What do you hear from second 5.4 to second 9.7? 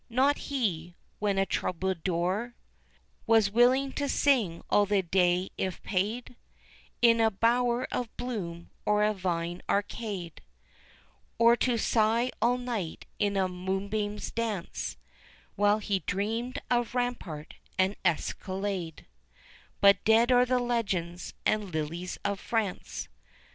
if paid In a bower of bloom or a vine